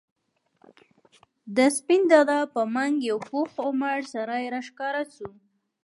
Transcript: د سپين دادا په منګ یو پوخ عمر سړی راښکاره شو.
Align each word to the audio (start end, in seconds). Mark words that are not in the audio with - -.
د 1.57 1.59
سپين 1.77 2.01
دادا 2.13 2.39
په 2.53 2.61
منګ 2.75 2.95
یو 3.09 3.17
پوخ 3.29 3.49
عمر 3.67 3.99
سړی 4.13 4.43
راښکاره 4.53 5.03
شو. 5.13 5.29